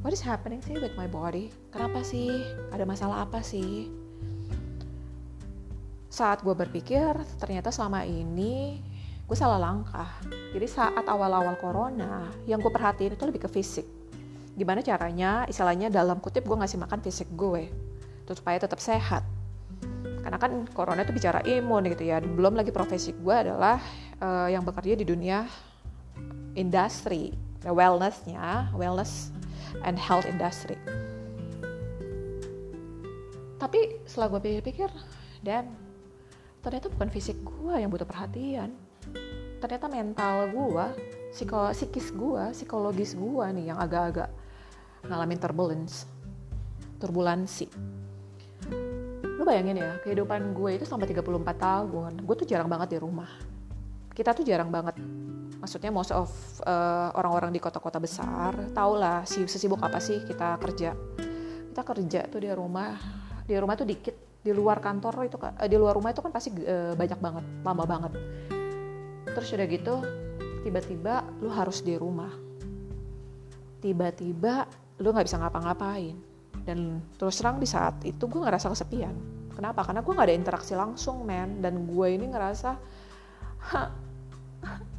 what 0.01 0.13
is 0.13 0.25
happening 0.25 0.65
sih 0.65 0.77
with 0.81 0.93
my 0.97 1.09
body? 1.09 1.53
Kenapa 1.69 2.01
sih? 2.01 2.33
Ada 2.73 2.89
masalah 2.89 3.29
apa 3.29 3.45
sih? 3.45 3.93
Saat 6.13 6.45
gue 6.45 6.53
berpikir 6.53 7.13
ternyata 7.41 7.69
selama 7.73 8.05
ini 8.09 8.81
gue 9.25 9.37
salah 9.37 9.61
langkah. 9.61 10.09
Jadi 10.53 10.69
saat 10.69 11.05
awal-awal 11.09 11.57
corona 11.61 12.29
yang 12.49 12.61
gue 12.61 12.73
perhatiin 12.73 13.17
itu 13.17 13.25
lebih 13.25 13.49
ke 13.49 13.51
fisik. 13.53 13.85
Gimana 14.53 14.85
caranya? 14.85 15.49
Istilahnya 15.49 15.89
dalam 15.89 16.21
kutip 16.21 16.45
gue 16.45 16.57
ngasih 16.57 16.81
makan 16.81 17.01
fisik 17.01 17.29
gue 17.33 17.73
supaya 18.33 18.57
tetap 18.57 18.81
sehat 18.81 19.29
karena 20.23 20.39
kan 20.39 20.65
corona 20.71 21.03
itu 21.03 21.13
bicara 21.13 21.43
imun 21.43 21.91
gitu 21.91 22.07
ya. 22.07 22.23
Belum 22.23 22.55
lagi 22.55 22.71
profesi 22.71 23.11
gue 23.13 23.35
adalah 23.35 23.83
uh, 24.23 24.49
yang 24.49 24.63
bekerja 24.63 24.95
di 24.95 25.05
dunia 25.05 25.45
industri 26.55 27.35
wellnessnya 27.67 28.71
wellness 28.75 29.35
and 29.83 29.99
health 29.99 30.27
industry. 30.27 30.79
Tapi 33.59 34.03
setelah 34.07 34.39
gue 34.39 34.41
pikir-pikir 34.43 34.91
dan 35.43 35.71
ternyata 36.63 36.91
bukan 36.91 37.11
fisik 37.11 37.39
gue 37.43 37.75
yang 37.79 37.91
butuh 37.91 38.07
perhatian. 38.07 38.75
Ternyata 39.63 39.87
mental 39.87 40.51
gue 40.51 40.87
psikis 41.73 42.11
gue 42.13 42.43
psikologis 42.51 43.15
gue 43.15 43.47
nih 43.59 43.75
yang 43.75 43.79
agak-agak 43.79 44.31
ngalamin 45.07 45.39
turbulence 45.41 46.07
turbulensi 47.03 47.67
lu 49.43 49.51
bayangin 49.51 49.83
ya 49.83 49.99
kehidupan 50.07 50.55
gue 50.55 50.79
itu 50.79 50.87
sampai 50.87 51.11
34 51.11 51.27
tahun 51.59 52.13
gue 52.23 52.35
tuh 52.39 52.47
jarang 52.47 52.71
banget 52.71 52.95
di 52.95 52.99
rumah. 53.03 53.27
Kita 54.15 54.31
tuh 54.39 54.47
jarang 54.47 54.71
banget. 54.71 55.03
Maksudnya 55.59 55.91
most 55.91 56.15
of 56.15 56.31
uh, 56.63 57.11
orang-orang 57.19 57.51
di 57.51 57.59
kota-kota 57.59 57.99
besar 57.99 58.55
tau 58.71 58.95
lah 58.95 59.27
si 59.27 59.43
sesibuk 59.51 59.83
apa 59.83 59.99
sih 59.99 60.23
kita 60.23 60.63
kerja. 60.63 60.95
Kita 61.75 61.83
kerja 61.83 62.31
tuh 62.31 62.39
di 62.39 62.55
rumah 62.55 62.95
di 63.43 63.59
rumah 63.59 63.75
tuh 63.75 63.83
dikit 63.83 64.15
di 64.47 64.55
luar 64.55 64.79
kantor 64.79 65.27
itu 65.27 65.35
uh, 65.43 65.67
di 65.67 65.75
luar 65.75 65.99
rumah 65.99 66.15
itu 66.15 66.23
kan 66.23 66.31
pasti 66.31 66.55
uh, 66.63 66.95
banyak 66.95 67.19
banget 67.19 67.45
lama 67.67 67.83
banget. 67.83 68.13
Terus 69.27 69.49
udah 69.59 69.67
gitu 69.67 69.95
tiba-tiba 70.63 71.27
lu 71.43 71.51
harus 71.51 71.83
di 71.83 71.99
rumah. 71.99 72.31
Tiba-tiba 73.83 74.71
lu 75.03 75.11
nggak 75.11 75.27
bisa 75.27 75.43
ngapa-ngapain 75.43 76.32
dan 76.63 77.03
terus 77.19 77.39
terang 77.39 77.59
di 77.59 77.67
saat 77.67 77.99
itu 78.07 78.27
gue 78.31 78.41
ngerasa 78.41 78.71
kesepian. 78.71 79.15
Kenapa? 79.53 79.85
Karena 79.85 80.01
gue 80.01 80.13
nggak 80.13 80.29
ada 80.31 80.37
interaksi 80.37 80.73
langsung 80.73 81.27
men. 81.27 81.61
Dan 81.61 81.85
gue 81.85 82.07
ini 82.09 82.31
ngerasa 82.31 82.71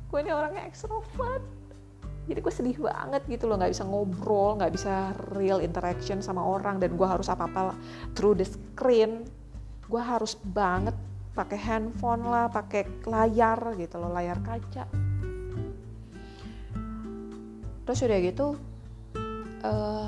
gue 0.09 0.19
ini 0.21 0.29
orangnya 0.29 0.63
ekstrovert 0.69 1.63
jadi 2.23 2.39
gue 2.39 2.53
sedih 2.53 2.77
banget 2.79 3.21
gitu 3.27 3.51
loh. 3.51 3.59
Nggak 3.59 3.75
bisa 3.75 3.83
ngobrol 3.83 4.55
nggak 4.55 4.71
bisa 4.71 5.11
real 5.35 5.59
interaction 5.59 6.23
sama 6.23 6.39
orang. 6.39 6.79
Dan 6.79 6.95
gue 6.95 7.07
harus 7.07 7.27
apa 7.27 7.47
apa 7.47 7.75
through 8.15 8.39
the 8.39 8.47
screen 8.47 9.27
gue 9.83 9.99
harus 9.99 10.39
banget 10.39 10.95
pakai 11.35 11.59
handphone 11.59 12.23
lah 12.23 12.47
pakai 12.47 12.87
layar 13.03 13.75
gitu 13.75 13.99
loh. 13.99 14.11
Layar 14.15 14.39
kaca. 14.39 14.87
Terus 17.83 17.99
udah 17.99 18.19
gitu 18.23 18.47
uh, 19.67 20.07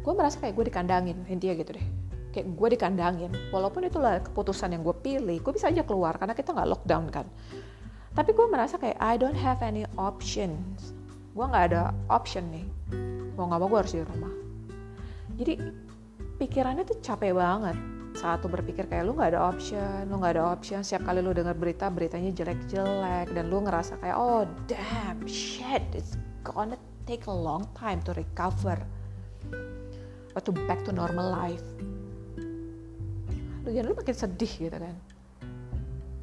gue 0.00 0.12
merasa 0.16 0.40
kayak 0.40 0.56
gue 0.56 0.64
dikandangin 0.72 1.18
intinya 1.28 1.54
gitu 1.60 1.76
deh. 1.76 1.86
Kayak 2.32 2.46
gue 2.56 2.68
dikandangin. 2.78 3.32
Walaupun 3.52 3.84
itulah 3.84 4.22
keputusan 4.24 4.72
yang 4.72 4.82
gue 4.82 4.96
pilih 4.96 5.38
gue 5.40 5.52
bisa 5.52 5.68
aja 5.68 5.84
keluar 5.84 6.16
karena 6.16 6.32
kita 6.32 6.56
nggak 6.56 6.68
lockdown 6.68 7.04
kan. 7.12 7.26
Tapi 8.16 8.30
gue 8.32 8.46
merasa 8.48 8.80
kayak 8.80 8.98
I 8.98 9.14
don't 9.20 9.36
have 9.36 9.60
any 9.60 9.84
options. 10.00 10.96
Gue 11.36 11.44
nggak 11.44 11.74
ada 11.74 11.92
option 12.08 12.48
nih. 12.48 12.66
Mau 13.36 13.46
nggak 13.46 13.60
mau 13.60 13.68
gue 13.68 13.78
harus 13.84 13.94
di 13.94 14.02
rumah. 14.02 14.32
Jadi 15.36 15.54
pikirannya 16.40 16.84
tuh 16.88 16.98
capek 17.04 17.36
banget. 17.36 17.76
Saat 18.10 18.42
tuh 18.42 18.50
berpikir 18.50 18.90
kayak 18.90 19.06
lu 19.06 19.14
nggak 19.14 19.38
ada 19.38 19.54
option 19.54 20.10
lu 20.10 20.18
nggak 20.18 20.34
ada 20.34 20.50
option 20.50 20.82
setiap 20.82 21.06
kali 21.06 21.22
lu 21.22 21.30
dengar 21.30 21.54
berita 21.54 21.86
beritanya 21.86 22.34
jelek-jelek 22.34 23.30
dan 23.30 23.46
lu 23.46 23.62
ngerasa 23.62 24.02
kayak 24.02 24.18
oh 24.18 24.42
damn 24.66 25.22
shit 25.30 25.78
it's 25.94 26.18
gonna 26.42 26.74
take 27.06 27.30
a 27.30 27.32
long 27.32 27.62
time 27.78 28.02
to 28.02 28.10
recover 28.18 28.82
to 30.38 30.54
back 30.70 30.86
to 30.86 30.94
normal 30.94 31.34
life. 31.34 31.66
Lu 33.66 33.74
jangan 33.74 33.90
lu 33.90 33.96
makin 33.98 34.14
sedih 34.14 34.52
gitu 34.70 34.76
kan. 34.78 34.94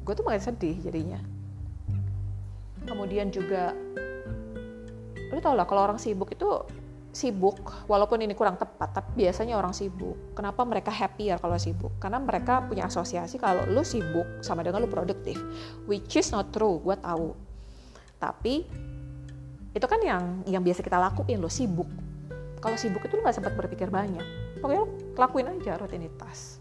Gue 0.06 0.14
tuh 0.16 0.24
makin 0.24 0.40
sedih 0.40 0.80
jadinya. 0.80 1.20
Kemudian 2.88 3.28
juga 3.28 3.76
lu 5.28 5.38
tau 5.44 5.52
lah 5.52 5.68
kalau 5.68 5.84
orang 5.84 6.00
sibuk 6.00 6.32
itu 6.32 6.48
sibuk 7.12 7.60
walaupun 7.84 8.24
ini 8.24 8.32
kurang 8.32 8.56
tepat 8.56 8.96
tapi 8.96 9.28
biasanya 9.28 9.60
orang 9.60 9.76
sibuk. 9.76 10.16
Kenapa 10.32 10.64
mereka 10.64 10.88
happier 10.88 11.36
kalau 11.36 11.60
sibuk? 11.60 11.92
Karena 12.00 12.16
mereka 12.16 12.64
punya 12.64 12.88
asosiasi 12.88 13.36
kalau 13.36 13.68
lu 13.68 13.84
sibuk 13.84 14.40
sama 14.40 14.64
dengan 14.64 14.80
lu 14.80 14.88
produktif 14.88 15.36
which 15.84 16.16
is 16.16 16.32
not 16.32 16.48
true 16.48 16.80
gue 16.80 16.96
tahu 16.96 17.36
tapi 18.18 18.66
itu 19.72 19.86
kan 19.86 20.00
yang 20.02 20.22
yang 20.44 20.62
biasa 20.62 20.82
kita 20.82 20.98
lakuin 20.98 21.38
lo 21.38 21.46
sibuk 21.46 21.86
kalau 22.60 22.76
sibuk 22.76 23.02
itu 23.02 23.14
lu 23.18 23.22
gak 23.24 23.38
sempat 23.38 23.54
berpikir 23.54 23.88
banyak 23.88 24.24
pokoknya 24.62 24.82
lu 24.84 24.88
lakuin 25.16 25.48
aja 25.50 25.78
rutinitas 25.78 26.58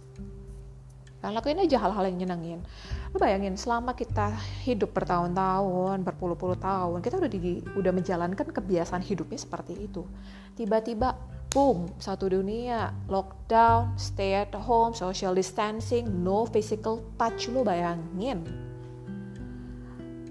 Nah, 1.18 1.34
lakuin 1.34 1.58
aja 1.58 1.82
hal-hal 1.82 2.14
yang 2.14 2.18
nyenengin. 2.22 2.62
Lu 3.10 3.18
bayangin 3.18 3.58
selama 3.58 3.98
kita 3.98 4.38
hidup 4.62 4.94
bertahun-tahun, 4.94 6.06
berpuluh-puluh 6.06 6.62
tahun, 6.62 7.02
kita 7.02 7.18
udah 7.18 7.32
di, 7.32 7.66
udah 7.74 7.92
menjalankan 7.92 8.48
kebiasaan 8.54 9.02
hidupnya 9.02 9.40
seperti 9.42 9.90
itu. 9.90 10.06
Tiba-tiba 10.54 11.18
boom, 11.50 11.90
satu 11.98 12.30
dunia, 12.30 12.94
lockdown, 13.10 13.98
stay 13.98 14.38
at 14.38 14.54
home, 14.54 14.94
social 14.94 15.34
distancing, 15.34 16.06
no 16.06 16.46
physical 16.46 17.02
touch, 17.18 17.50
lu 17.50 17.66
bayangin. 17.66 18.46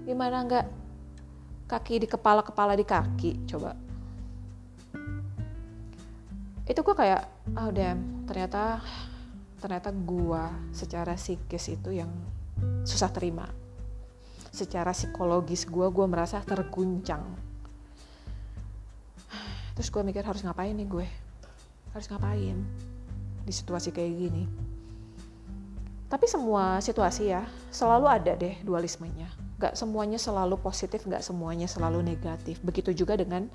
Gimana 0.07 0.47
nggak 0.47 0.65
kaki 1.67 1.99
di 1.99 2.07
kepala, 2.07 2.39
kepala 2.39 2.79
di 2.79 2.87
kaki, 2.87 3.43
coba. 3.43 3.86
Itu 6.67 6.83
gue 6.83 6.95
kayak, 6.95 7.23
oh 7.55 7.71
damn, 7.71 8.27
ternyata 8.27 8.83
ternyata 9.57 9.89
gua 9.89 10.53
secara 10.69 11.17
psikis 11.17 11.73
itu 11.73 11.95
yang 11.95 12.11
susah 12.85 13.09
terima. 13.09 13.47
Secara 14.51 14.93
psikologis 14.93 15.65
gua 15.65 15.89
gua 15.89 16.05
merasa 16.05 16.43
terguncang. 16.43 17.23
Terus 19.77 19.93
gue 19.93 20.01
mikir 20.01 20.25
harus 20.25 20.41
ngapain 20.41 20.73
nih 20.73 20.89
gue? 20.89 21.07
Harus 21.93 22.09
ngapain 22.09 22.57
di 23.45 23.53
situasi 23.53 23.93
kayak 23.93 24.09
gini? 24.09 24.43
Tapi 26.09 26.25
semua 26.25 26.81
situasi 26.81 27.29
ya 27.29 27.45
selalu 27.69 28.09
ada 28.09 28.33
deh 28.33 28.57
dualismenya. 28.65 29.29
Gak 29.61 29.77
semuanya 29.77 30.17
selalu 30.17 30.57
positif 30.57 31.05
gak 31.05 31.21
semuanya 31.21 31.69
selalu 31.69 32.01
negatif. 32.01 32.57
Begitu 32.65 32.89
juga 33.05 33.13
dengan 33.21 33.45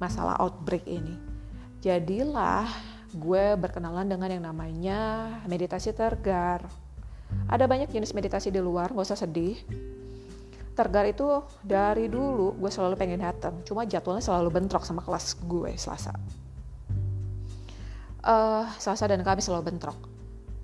masalah 0.00 0.40
outbreak 0.40 0.88
ini 0.88 1.37
jadilah 1.78 2.66
gue 3.14 3.56
berkenalan 3.56 4.04
dengan 4.04 4.28
yang 4.28 4.44
namanya 4.44 5.00
meditasi 5.48 5.96
tergar. 5.96 6.68
Ada 7.48 7.68
banyak 7.68 7.92
jenis 7.92 8.16
meditasi 8.16 8.52
di 8.52 8.60
luar, 8.60 8.92
gak 8.92 9.04
usah 9.04 9.20
sedih. 9.20 9.56
Tergar 10.76 11.04
itu 11.10 11.42
dari 11.64 12.06
dulu 12.06 12.54
gue 12.54 12.70
selalu 12.70 12.94
pengen 12.94 13.20
datang, 13.24 13.66
cuma 13.66 13.82
jadwalnya 13.82 14.22
selalu 14.22 14.48
bentrok 14.54 14.86
sama 14.86 15.02
kelas 15.02 15.34
gue 15.42 15.74
Selasa. 15.74 16.14
Uh, 18.22 18.68
Selasa 18.78 19.10
dan 19.10 19.24
Kamis 19.26 19.48
selalu 19.50 19.74
bentrok. 19.74 19.98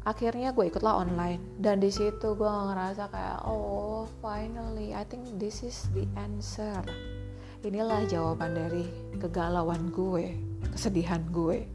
Akhirnya 0.05 0.53
gue 0.53 0.69
ikutlah 0.69 1.01
online 1.01 1.41
dan 1.57 1.81
di 1.81 1.89
situ 1.89 2.37
gue 2.37 2.47
ngerasa 2.47 3.09
kayak 3.09 3.41
oh 3.49 4.05
finally 4.21 4.93
I 4.93 5.01
think 5.09 5.41
this 5.41 5.65
is 5.65 5.89
the 5.97 6.05
answer. 6.21 6.85
Inilah 7.65 8.05
jawaban 8.05 8.53
dari 8.53 8.85
kegalauan 9.17 9.89
gue, 9.89 10.37
kesedihan 10.73 11.21
gue. 11.29 11.69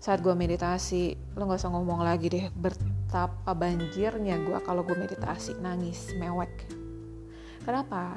Saat 0.00 0.24
gue 0.24 0.32
meditasi 0.32 1.12
lo 1.36 1.44
gak 1.44 1.60
usah 1.60 1.72
ngomong 1.72 2.00
lagi 2.00 2.32
deh 2.32 2.46
betapa 2.56 3.52
banjirnya 3.52 4.40
gue 4.40 4.58
kalau 4.64 4.80
gue 4.80 4.96
meditasi 4.96 5.60
nangis 5.60 6.16
mewek. 6.16 6.68
Kenapa? 7.60 8.16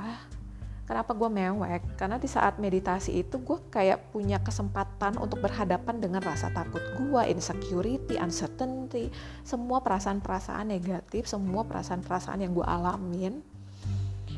Kenapa 0.84 1.16
gue 1.16 1.30
mewek? 1.32 1.96
Karena 1.96 2.20
di 2.20 2.28
saat 2.28 2.60
meditasi 2.60 3.24
itu 3.24 3.40
gue 3.40 3.56
kayak 3.72 4.12
punya 4.12 4.40
kesempatan 4.44 5.16
untuk 5.16 5.40
berhadapan 5.40 6.00
dengan 6.00 6.20
rasa 6.20 6.52
takut 6.52 6.84
gue 7.00 7.22
insecurity 7.32 8.20
uncertainty 8.20 9.08
semua 9.48 9.80
perasaan-perasaan 9.80 10.68
negatif 10.68 11.28
semua 11.28 11.64
perasaan-perasaan 11.64 12.44
yang 12.44 12.52
gue 12.52 12.68
alamin 12.68 13.40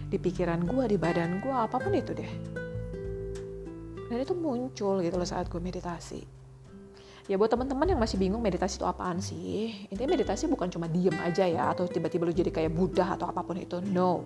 di 0.05 0.17
pikiran 0.21 0.69
gue 0.69 0.85
di 0.85 0.97
badan 1.01 1.41
gue 1.41 1.51
apa 1.53 1.81
pun 1.81 1.93
itu 1.97 2.13
deh 2.13 2.31
dan 4.09 4.17
itu 4.21 4.33
muncul 4.37 5.01
gitu 5.01 5.15
loh 5.17 5.27
saat 5.27 5.49
gue 5.49 5.61
meditasi. 5.61 6.21
Ya 7.25 7.41
buat 7.41 7.49
teman-teman 7.49 7.89
yang 7.89 7.97
masih 7.97 8.21
bingung 8.21 8.37
meditasi 8.37 8.77
itu 8.77 8.85
apaan 8.85 9.17
sih 9.17 9.89
intinya 9.89 10.13
meditasi 10.13 10.45
bukan 10.45 10.69
cuma 10.69 10.85
diem 10.85 11.17
aja 11.25 11.49
ya 11.49 11.73
atau 11.73 11.89
tiba-tiba 11.89 12.29
lu 12.29 12.33
jadi 12.33 12.53
kayak 12.53 12.69
Buddha 12.69 13.17
atau 13.17 13.25
apa 13.25 13.41
pun 13.41 13.57
itu 13.57 13.81
no. 13.81 14.21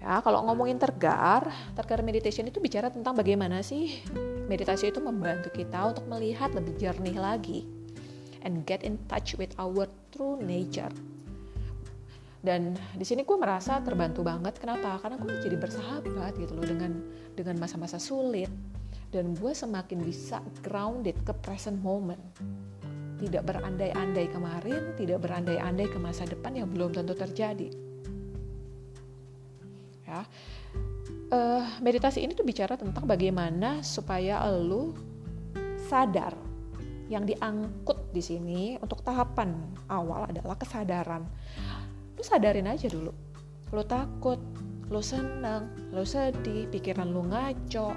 Ya 0.00 0.24
kalau 0.24 0.40
ngomongin 0.48 0.80
tergar 0.80 1.52
tergar 1.76 2.00
meditation 2.00 2.48
itu 2.48 2.64
bicara 2.64 2.88
tentang 2.88 3.12
bagaimana 3.12 3.60
sih 3.60 4.00
meditasi 4.48 4.88
itu 4.88 5.04
membantu 5.04 5.52
kita 5.52 5.92
untuk 5.92 6.08
melihat 6.08 6.48
lebih 6.56 6.80
jernih 6.80 7.20
lagi 7.20 7.68
and 8.40 8.64
get 8.64 8.80
in 8.80 8.96
touch 9.04 9.36
with 9.36 9.52
our 9.60 9.84
true 10.14 10.40
nature 10.40 10.92
dan 12.44 12.76
di 12.94 13.02
sini 13.06 13.24
gue 13.24 13.36
merasa 13.38 13.80
terbantu 13.80 14.22
banget. 14.22 14.60
Kenapa? 14.60 15.00
Karena 15.00 15.16
gue 15.18 15.30
jadi 15.40 15.56
bersahabat 15.56 16.36
gitu 16.36 16.52
loh 16.54 16.66
dengan 16.66 16.92
dengan 17.32 17.56
masa-masa 17.58 17.96
sulit. 17.96 18.50
Dan 19.10 19.32
gue 19.38 19.54
semakin 19.54 20.02
bisa 20.02 20.42
grounded 20.60 21.16
ke 21.24 21.32
present 21.40 21.78
moment. 21.80 22.20
Tidak 23.16 23.40
berandai-andai 23.40 24.28
kemarin 24.28 24.92
tidak 25.00 25.24
berandai-andai 25.24 25.88
ke 25.88 25.96
masa 25.96 26.28
depan 26.28 26.52
yang 26.52 26.68
belum 26.68 26.92
tentu 26.92 27.16
terjadi. 27.16 27.72
Ya. 30.04 30.22
Uh, 31.26 31.66
meditasi 31.82 32.22
ini 32.22 32.38
tuh 32.38 32.46
bicara 32.46 32.78
tentang 32.78 33.08
bagaimana 33.08 33.80
supaya 33.80 34.44
lu 34.52 34.92
sadar. 35.88 36.36
Yang 37.06 37.38
diangkut 37.38 38.10
di 38.10 38.18
sini 38.18 38.62
untuk 38.82 38.98
tahapan 39.06 39.54
awal 39.86 40.26
adalah 40.26 40.58
kesadaran 40.58 41.22
lu 42.16 42.22
sadarin 42.24 42.66
aja 42.66 42.88
dulu. 42.88 43.12
Lu 43.70 43.82
takut 43.84 44.40
lu 44.86 45.02
senang 45.02 45.70
lu 45.92 46.02
sedih 46.06 46.70
pikiran 46.70 47.10
lu 47.10 47.26
ngaco 47.26 47.92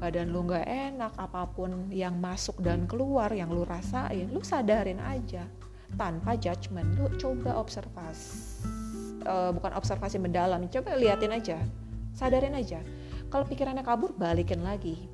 badan 0.00 0.34
lu 0.34 0.42
nggak 0.48 0.66
enak 0.66 1.12
apa 1.14 1.46
pun 1.52 1.92
yang 1.92 2.18
masuk 2.18 2.58
dan 2.64 2.88
keluar 2.90 3.30
yang 3.30 3.52
lu 3.54 3.62
rasain 3.62 4.28
lu 4.34 4.42
sadarin 4.42 4.98
aja. 4.98 5.46
Tanpa 5.94 6.34
judgement 6.40 6.88
lu 6.96 7.06
coba 7.20 7.60
observasi 7.60 8.64
uh, 9.28 9.52
bukan 9.52 9.76
observasi 9.76 10.16
mendalam 10.16 10.66
coba 10.72 10.96
liatin 10.96 11.32
aja 11.36 11.60
sadarin 12.16 12.56
aja. 12.56 12.80
Kalau 13.32 13.48
pikirannya 13.48 13.80
kabur 13.80 14.12
balikin 14.12 14.60
lagi. 14.60 15.08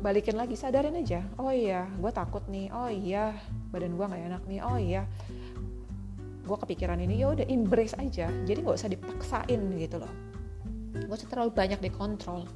Balikin 0.00 0.38
lagi 0.38 0.56
sadarin 0.56 0.96
aja. 0.96 1.24
Oh 1.36 1.52
iya 1.52 1.84
gue 1.98 2.12
takut 2.12 2.44
nih. 2.48 2.72
Oh 2.72 2.88
iya 2.88 3.36
badan 3.68 3.96
gue 3.96 4.06
nggak 4.06 4.22
enak 4.32 4.42
nih. 4.48 4.60
Oh 4.64 4.78
iya 4.80 5.02
gue 6.46 6.56
kepikiran 6.56 7.02
ini 7.02 7.20
ya 7.20 7.34
udah 7.34 7.46
embrace 7.50 7.98
aja. 7.98 8.30
Jadi 8.30 8.58
nggak 8.62 8.76
usah 8.78 8.90
dipaksain 8.90 9.60
gitu 9.76 9.98
loh. 9.98 10.12
Gak 10.96 11.12
usah 11.12 11.28
terlalu 11.28 11.50
banyak 11.52 11.82
dikontrol. 11.82 12.46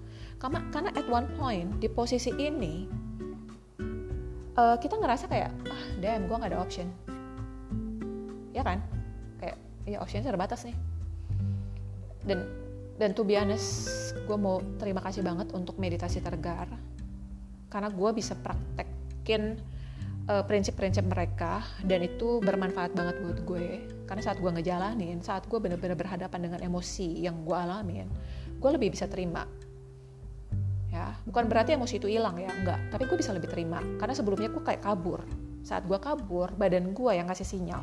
Karena 0.41 0.65
karena 0.73 0.91
at 0.97 1.07
one 1.11 1.29
point 1.37 1.69
di 1.83 1.91
posisi 1.91 2.33
ini 2.39 2.89
uh, 4.57 4.79
kita 4.81 4.97
ngerasa 4.97 5.29
kayak 5.29 5.51
ah 5.69 5.83
damn 5.99 6.31
gue 6.31 6.37
nggak 6.39 6.51
ada 6.55 6.63
option. 6.63 6.89
Ya 8.55 8.63
kan? 8.65 8.81
Kayak 9.43 9.59
ya 9.85 9.99
option 10.01 10.25
terbatas 10.25 10.65
nih. 10.65 10.77
Dan 12.25 12.47
dan 12.97 13.17
to 13.17 13.27
be 13.27 13.35
honest 13.35 14.13
gue 14.25 14.37
mau 14.37 14.63
terima 14.79 15.01
kasih 15.01 15.25
banget 15.25 15.51
untuk 15.57 15.81
meditasi 15.81 16.21
tergar 16.21 16.69
karena 17.73 17.89
gue 17.89 18.11
bisa 18.13 18.37
praktekin 18.37 19.57
uh, 20.31 20.45
prinsip-prinsip 20.47 21.03
mereka 21.11 21.67
dan 21.83 22.07
itu 22.07 22.39
bermanfaat 22.39 22.95
banget 22.95 23.19
buat 23.19 23.39
gue. 23.43 23.67
Karena 24.07 24.23
saat 24.23 24.39
gue 24.39 24.51
ngejalanin 24.51 25.19
saat 25.23 25.47
gue 25.51 25.59
bener-bener 25.59 25.99
berhadapan 25.99 26.51
dengan 26.51 26.61
emosi 26.63 27.27
yang 27.27 27.43
gue 27.47 27.55
alamin 27.55 28.07
gue 28.61 28.71
lebih 28.71 28.95
bisa 28.95 29.09
terima. 29.11 29.49
Ya 30.91 31.15
bukan 31.25 31.47
berarti 31.49 31.75
emosi 31.75 31.97
itu 31.99 32.07
hilang 32.07 32.37
ya 32.39 32.51
enggak. 32.53 32.79
Tapi 32.93 33.09
gue 33.09 33.19
bisa 33.19 33.33
lebih 33.35 33.49
terima. 33.49 33.81
Karena 33.97 34.15
sebelumnya 34.15 34.53
gue 34.53 34.63
kayak 34.63 34.85
kabur. 34.85 35.25
Saat 35.65 35.89
gue 35.89 35.97
kabur 35.97 36.53
badan 36.55 36.93
gue 36.93 37.13
yang 37.15 37.27
ngasih 37.33 37.49
sinyal. 37.49 37.83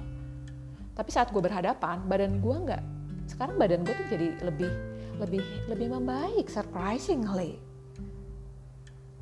Tapi 0.94 1.10
saat 1.10 1.34
gue 1.34 1.42
berhadapan 1.42 2.06
badan 2.06 2.38
gue 2.38 2.56
enggak. 2.56 2.84
Sekarang 3.26 3.58
badan 3.58 3.82
gue 3.84 3.94
tuh 3.96 4.08
jadi 4.08 4.28
lebih 4.46 4.72
lebih 5.18 5.42
lebih 5.66 5.88
membaik 5.98 6.46
surprisingly. 6.46 7.58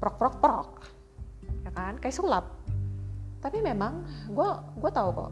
Prok 0.01 0.19
prok 0.19 0.35
prok. 0.43 0.71
Ya 1.63 1.71
kan? 1.71 1.95
Kayak 2.01 2.19
sulap 2.19 2.45
tapi 3.45 3.61
memang 3.61 4.01
gue 4.25 4.49
gue 4.81 4.89
tahu 4.89 5.09
kok 5.13 5.31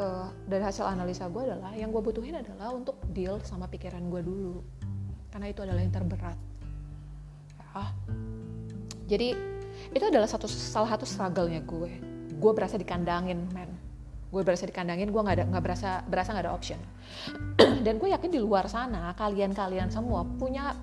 uh, 0.00 0.26
dari 0.50 0.62
hasil 0.64 0.82
analisa 0.82 1.30
gue 1.30 1.46
adalah 1.46 1.70
yang 1.76 1.94
gue 1.94 2.02
butuhin 2.02 2.42
adalah 2.42 2.74
untuk 2.74 2.98
deal 3.14 3.38
sama 3.46 3.70
pikiran 3.70 4.02
gue 4.10 4.22
dulu. 4.24 4.58
Karena 5.30 5.46
itu 5.52 5.62
adalah 5.62 5.78
yang 5.78 5.94
terberat. 5.94 6.38
Ah. 7.70 7.94
Jadi 9.06 9.30
itu 9.94 10.04
adalah 10.06 10.26
satu 10.26 10.50
salah 10.50 10.90
satu 10.90 11.06
struggle-nya 11.06 11.62
gue. 11.62 12.02
Gue 12.34 12.52
berasa 12.56 12.74
dikandangin 12.80 13.46
man 13.52 13.70
gue 14.30 14.46
berasa 14.46 14.62
dikandangin 14.62 15.10
gue 15.10 15.18
nggak 15.18 15.42
ada 15.42 15.46
nggak 15.50 15.64
berasa 15.66 15.90
berasa 16.06 16.30
nggak 16.34 16.46
ada 16.46 16.54
option. 16.54 16.80
Dan 17.86 17.98
gue 17.98 18.14
yakin 18.14 18.30
di 18.30 18.38
luar 18.42 18.70
sana 18.70 19.14
kalian-kalian 19.18 19.90
semua 19.90 20.22
punya 20.22 20.74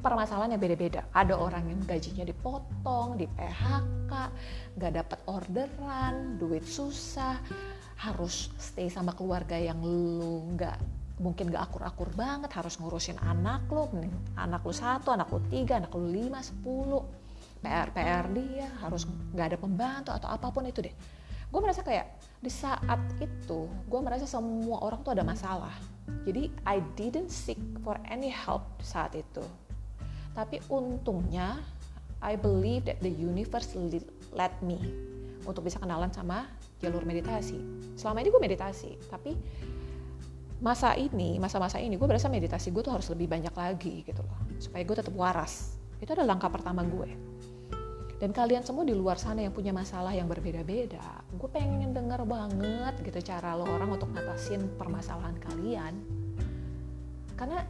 permasalahan 0.00 0.56
yang 0.56 0.62
beda-beda. 0.62 1.04
Ada 1.12 1.36
orang 1.36 1.68
yang 1.68 1.80
gajinya 1.84 2.24
dipotong, 2.24 3.20
di 3.20 3.28
PHK, 3.28 4.12
nggak 4.80 4.92
dapat 4.96 5.18
orderan, 5.28 6.40
duit 6.40 6.64
susah, 6.64 7.36
harus 8.00 8.48
stay 8.56 8.88
sama 8.88 9.12
keluarga 9.12 9.60
yang 9.60 9.78
lu 9.84 10.56
nggak 10.56 10.76
mungkin 11.20 11.52
gak 11.52 11.68
akur-akur 11.68 12.08
banget 12.16 12.48
harus 12.56 12.80
ngurusin 12.80 13.20
anak 13.20 13.68
lu 13.68 13.84
anak 14.40 14.64
lu 14.64 14.72
satu 14.72 15.12
anak 15.12 15.28
lu 15.28 15.44
tiga 15.52 15.76
anak 15.76 15.92
lu 15.92 16.08
lima 16.08 16.40
sepuluh. 16.40 17.04
PR 17.60 17.92
PR 17.92 18.24
dia 18.32 18.72
harus 18.80 19.04
nggak 19.36 19.46
ada 19.52 19.58
pembantu 19.60 20.10
atau 20.16 20.32
apa 20.32 20.48
pun 20.48 20.64
itu 20.64 20.80
deh. 20.80 20.94
Gue 21.52 21.60
merasa 21.60 21.84
kayak 21.84 22.08
di 22.40 22.48
saat 22.48 23.20
itu 23.20 23.68
gue 23.68 24.00
merasa 24.00 24.24
semua 24.24 24.80
orang 24.80 25.04
tuh 25.04 25.12
ada 25.12 25.20
masalah. 25.20 25.76
Jadi 26.24 26.48
I 26.64 26.80
didn't 26.96 27.28
seek 27.28 27.60
for 27.84 28.00
any 28.08 28.32
help 28.32 28.64
saat 28.80 29.12
itu 29.12 29.44
tapi 30.40 30.56
untungnya 30.72 31.60
I 32.24 32.40
believe 32.40 32.88
that 32.88 33.04
the 33.04 33.12
universe 33.12 33.76
let 34.32 34.56
me 34.64 34.80
untuk 35.44 35.68
bisa 35.68 35.76
kenalan 35.76 36.08
sama 36.12 36.48
jalur 36.80 37.04
meditasi. 37.04 37.60
Selama 37.92 38.24
ini 38.24 38.28
gue 38.32 38.40
meditasi 38.40 38.96
tapi 39.12 39.36
masa 40.64 40.96
ini 40.96 41.36
masa-masa 41.36 41.76
ini 41.76 42.00
gue 42.00 42.08
berasa 42.08 42.32
meditasi 42.32 42.72
gue 42.72 42.80
tuh 42.80 42.92
harus 42.92 43.08
lebih 43.12 43.28
banyak 43.28 43.52
lagi 43.52 44.04
gitu 44.04 44.24
loh 44.24 44.40
supaya 44.56 44.80
gue 44.80 44.96
tetap 44.96 45.12
waras. 45.12 45.76
Itu 46.00 46.16
adalah 46.16 46.32
langkah 46.36 46.48
pertama 46.48 46.80
gue 46.88 47.12
dan 48.20 48.32
kalian 48.32 48.64
semua 48.64 48.84
di 48.84 48.92
luar 48.96 49.16
sana 49.20 49.44
yang 49.44 49.52
punya 49.52 49.72
masalah 49.72 50.12
yang 50.12 50.28
berbeda-beda 50.28 51.24
gue 51.36 51.48
pengen 51.52 51.96
denger 51.96 52.24
banget 52.28 52.94
gitu 53.00 53.32
cara 53.32 53.56
lo 53.56 53.64
orang 53.64 53.96
untuk 53.96 54.12
ngatasin 54.12 54.76
permasalahan 54.76 55.36
kalian. 55.40 55.94
Karena 57.36 57.64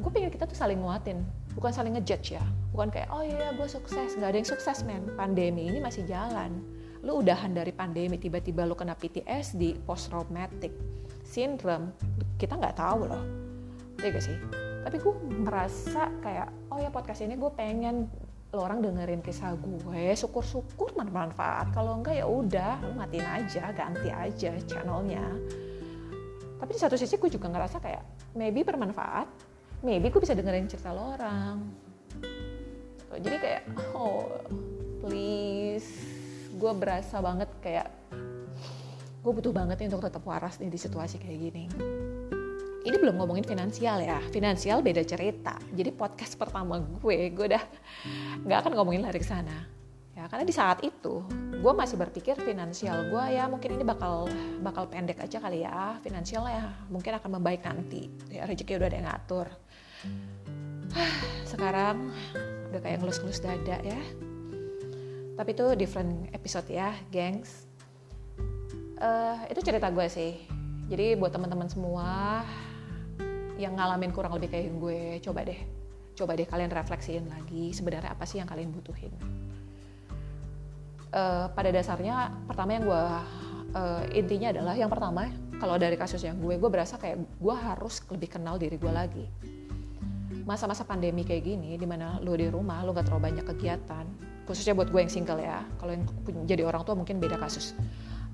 gue 0.00 0.10
pengen 0.12 0.32
kita 0.32 0.44
tuh 0.44 0.56
saling 0.56 0.80
nguatin 0.80 1.39
bukan 1.54 1.72
saling 1.74 1.94
ngejudge 1.98 2.38
ya. 2.38 2.44
Bukan 2.70 2.88
kayak 2.90 3.08
oh 3.10 3.22
iya 3.24 3.54
gue 3.54 3.66
sukses. 3.66 4.14
Nggak 4.14 4.30
ada 4.30 4.38
yang 4.38 4.48
sukses 4.48 4.78
men. 4.86 5.02
Pandemi 5.18 5.70
ini 5.70 5.78
masih 5.82 6.06
jalan. 6.06 6.62
Lu 7.00 7.24
udahan 7.24 7.50
dari 7.56 7.72
pandemi 7.72 8.20
tiba-tiba 8.20 8.68
lu 8.68 8.76
kena 8.76 8.94
PTSD 8.94 9.82
post 9.88 10.12
traumatic 10.12 10.70
syndrome 11.24 11.94
kita 12.36 12.58
nggak 12.58 12.76
tahu 12.76 13.08
loh. 13.08 13.24
Ya 14.00 14.16
sih? 14.16 14.36
Tapi 14.80 14.96
gue 14.96 15.14
merasa 15.44 16.08
kayak 16.24 16.48
oh 16.72 16.80
ya 16.80 16.88
podcast 16.88 17.20
ini 17.20 17.36
gue 17.36 17.52
pengen 17.52 18.08
lo 18.50 18.66
orang 18.66 18.82
dengerin 18.82 19.22
kisah 19.22 19.54
gue 19.54 20.16
syukur-syukur 20.16 20.90
bermanfaat. 20.96 21.70
Kalau 21.70 22.02
enggak 22.02 22.18
ya 22.18 22.26
udah 22.26 22.82
lo 22.82 22.98
matiin 22.98 23.22
aja 23.22 23.70
ganti 23.70 24.10
aja 24.10 24.56
channelnya. 24.66 25.22
Tapi 26.60 26.70
di 26.76 26.80
satu 26.80 26.98
sisi 26.98 27.16
gue 27.16 27.30
juga 27.30 27.48
ngerasa 27.48 27.78
kayak 27.80 28.34
maybe 28.36 28.66
bermanfaat 28.66 29.49
maybe 29.80 30.12
gue 30.12 30.20
bisa 30.20 30.36
dengerin 30.36 30.68
cerita 30.68 30.92
lo 30.92 31.16
orang. 31.16 31.56
Jadi 33.16 33.36
kayak 33.40 33.62
oh 33.96 34.28
please. 35.02 35.88
Gue 36.60 36.72
berasa 36.76 37.18
banget 37.24 37.48
kayak 37.64 37.88
gue 39.20 39.32
butuh 39.32 39.52
banget 39.52 39.80
nih 39.80 39.88
untuk 39.92 40.04
tetap 40.04 40.24
waras 40.24 40.60
nih 40.60 40.68
di 40.68 40.78
situasi 40.80 41.16
kayak 41.16 41.38
gini. 41.40 41.64
Ini 42.80 42.96
belum 42.96 43.20
ngomongin 43.20 43.44
finansial 43.44 44.00
ya. 44.00 44.20
Finansial 44.32 44.80
beda 44.80 45.04
cerita. 45.04 45.56
Jadi 45.72 45.90
podcast 45.92 46.36
pertama 46.36 46.80
gue 46.80 47.32
gue 47.32 47.46
udah 47.56 47.64
nggak 48.44 48.58
akan 48.64 48.72
ngomongin 48.76 49.04
lari 49.04 49.20
ke 49.20 49.28
sana. 49.28 49.68
Ya 50.16 50.28
karena 50.28 50.44
di 50.44 50.52
saat 50.52 50.84
itu 50.84 51.24
gue 51.60 51.72
masih 51.72 51.96
berpikir 51.96 52.36
finansial 52.40 53.08
gue 53.08 53.24
ya 53.36 53.48
mungkin 53.48 53.76
ini 53.76 53.84
bakal 53.84 54.28
bakal 54.60 54.84
pendek 54.88 55.20
aja 55.20 55.40
kali 55.40 55.64
ya. 55.64 55.96
Finansial 56.04 56.44
ya 56.48 56.68
mungkin 56.92 57.16
akan 57.16 57.40
membaik 57.40 57.64
nanti. 57.64 58.08
Ya 58.28 58.44
rezeki 58.44 58.76
udah 58.76 58.88
ada 58.88 58.96
yang 58.96 59.08
ngatur 59.08 59.48
sekarang 61.52 62.10
udah 62.70 62.80
kayak 62.82 62.98
ngelus-ngelus 63.02 63.42
dada 63.42 63.78
ya. 63.82 64.00
Tapi 65.34 65.50
itu 65.56 65.66
different 65.78 66.28
episode 66.36 66.68
ya 66.68 66.92
gengs. 67.08 67.66
Uh, 69.00 69.40
itu 69.48 69.60
cerita 69.64 69.88
gue 69.88 70.06
sih. 70.06 70.36
Jadi 70.90 71.16
buat 71.16 71.32
teman-teman 71.32 71.70
semua 71.70 72.42
yang 73.60 73.76
ngalamin 73.76 74.12
kurang 74.12 74.32
lebih 74.36 74.48
kayak 74.48 74.72
gue 74.80 75.00
coba 75.20 75.44
deh 75.44 75.60
coba 76.16 76.36
deh 76.36 76.44
kalian 76.44 76.68
refleksiin 76.68 77.24
lagi 77.32 77.72
sebenarnya 77.72 78.12
apa 78.12 78.24
sih 78.28 78.40
yang 78.40 78.48
kalian 78.48 78.72
butuhin. 78.72 79.12
Uh, 81.10 81.50
pada 81.56 81.74
dasarnya 81.74 82.30
pertama 82.46 82.76
yang 82.76 82.84
gue 82.86 83.04
uh, 83.74 84.02
intinya 84.14 84.54
adalah 84.54 84.74
yang 84.78 84.90
pertama 84.92 85.26
kalau 85.58 85.74
dari 85.76 85.98
kasus 85.98 86.22
yang 86.22 86.38
gue 86.38 86.54
gue 86.54 86.70
berasa 86.70 86.96
kayak 86.96 87.18
gue 87.18 87.56
harus 87.56 87.98
lebih 88.08 88.28
kenal 88.30 88.56
diri 88.56 88.78
gue 88.78 88.92
lagi 88.92 89.26
masa-masa 90.50 90.82
pandemi 90.82 91.22
kayak 91.22 91.46
gini 91.46 91.78
di 91.78 91.86
mana 91.86 92.18
lo 92.18 92.34
di 92.34 92.50
rumah 92.50 92.82
lo 92.82 92.90
gak 92.90 93.06
terlalu 93.06 93.30
banyak 93.30 93.46
kegiatan 93.54 94.02
khususnya 94.50 94.74
buat 94.74 94.90
gue 94.90 94.98
yang 94.98 95.12
single 95.12 95.38
ya. 95.38 95.62
Kalau 95.78 95.94
yang 95.94 96.02
jadi 96.42 96.66
orang 96.66 96.82
tua 96.82 96.98
mungkin 96.98 97.22
beda 97.22 97.38
kasus. 97.38 97.78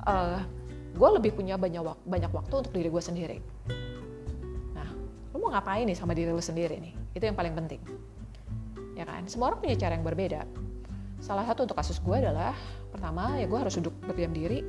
Uh, 0.09 0.41
gue 0.97 1.09
lebih 1.21 1.37
punya 1.37 1.61
banyak 1.61 1.85
banyak 2.09 2.33
waktu 2.33 2.55
untuk 2.65 2.73
diri 2.73 2.89
gue 2.89 3.03
sendiri. 3.05 3.39
Mau 5.47 5.55
ngapain 5.55 5.87
nih 5.87 5.95
sama 5.95 6.11
diri 6.11 6.35
lu 6.35 6.43
sendiri 6.43 6.75
nih? 6.83 6.91
Itu 7.15 7.23
yang 7.23 7.39
paling 7.39 7.55
penting. 7.55 7.79
Ya 8.99 9.07
kan? 9.07 9.31
Semua 9.31 9.55
orang 9.55 9.63
punya 9.63 9.79
cara 9.79 9.95
yang 9.95 10.03
berbeda. 10.03 10.43
Salah 11.23 11.47
satu 11.47 11.71
untuk 11.71 11.79
kasus 11.79 12.03
gue 12.03 12.19
adalah 12.19 12.51
pertama 12.91 13.39
ya 13.39 13.47
gue 13.47 13.55
harus 13.55 13.79
duduk 13.79 13.95
berdiam 14.11 14.35
diri 14.35 14.67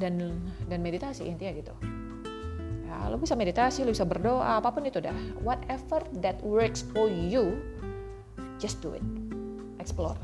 dan 0.00 0.40
dan 0.72 0.80
meditasi 0.80 1.28
intinya 1.28 1.52
gitu 1.52 1.74
lo 3.08 3.16
bisa 3.16 3.38
meditasi 3.38 3.86
lo 3.86 3.94
bisa 3.94 4.04
berdoa 4.04 4.58
apa 4.58 4.68
pun 4.74 4.84
itu 4.84 5.00
dah. 5.00 5.14
Whatever 5.40 6.04
that 6.20 6.36
works 6.44 6.84
for 6.92 7.08
you 7.08 7.56
just 8.60 8.82
do 8.84 8.92
it. 8.92 9.04
Explore. 9.80 10.18